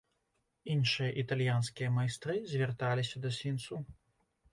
[0.75, 3.75] Іншыя італьянскія майстры звярталіся да свінцу.